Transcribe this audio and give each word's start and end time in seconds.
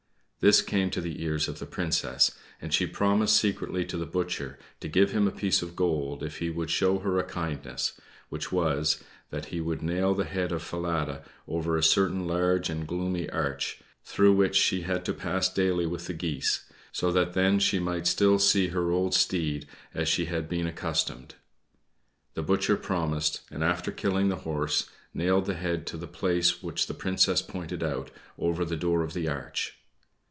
This 0.43 0.63
came 0.63 0.89
to 0.89 1.01
the 1.01 1.21
ears 1.23 1.47
of 1.47 1.59
the 1.59 1.67
Princess, 1.67 2.35
and 2.59 2.73
she 2.73 2.87
promised 2.87 3.37
secretly 3.37 3.85
to 3.85 3.95
the 3.95 4.07
butcher 4.07 4.57
to 4.79 4.87
give 4.87 5.11
him 5.11 5.27
a 5.27 5.31
piece 5.31 5.61
of 5.61 5.75
gold 5.75 6.23
if 6.23 6.39
he 6.39 6.49
would 6.49 6.71
show 6.71 6.97
her 6.97 7.19
a 7.19 7.23
kindness, 7.23 7.93
which 8.29 8.51
was, 8.51 9.03
that 9.29 9.45
he 9.53 9.61
would 9.61 9.83
nail 9.83 10.15
the 10.15 10.23
head 10.25 10.51
of 10.51 10.63
Falada 10.63 11.23
over 11.47 11.77
a 11.77 11.83
certain 11.83 12.25
large 12.25 12.71
and 12.71 12.87
gloomy 12.87 13.29
arch, 13.29 13.81
through 14.03 14.33
which 14.33 14.55
she 14.55 14.81
had 14.81 15.05
to 15.05 15.13
pass 15.13 15.47
daily 15.47 15.85
with 15.85 16.07
the 16.07 16.13
geese, 16.15 16.63
so 16.91 17.11
that 17.11 17.33
then 17.33 17.59
she 17.59 17.77
might 17.77 18.07
still 18.07 18.39
see 18.39 18.69
her 18.69 18.89
old 18.89 19.13
steed 19.13 19.67
as 19.93 20.09
she 20.09 20.25
had 20.25 20.49
been 20.49 20.65
accustomed. 20.65 21.35
The 22.33 22.41
butcher 22.41 22.77
promised, 22.77 23.41
and, 23.51 23.63
after 23.63 23.91
killing 23.91 24.29
the 24.29 24.37
horse, 24.37 24.89
nailed 25.13 25.45
the 25.45 25.53
head 25.53 25.87
in 25.93 25.99
the 25.99 26.07
place 26.07 26.63
which 26.63 26.87
the 26.87 26.95
Princess 26.95 27.43
pointed 27.43 27.83
out, 27.83 28.09
over 28.39 28.65
the 28.65 28.75
door 28.75 29.03
of 29.03 29.13
the 29.13 29.27
arch. 29.29 29.77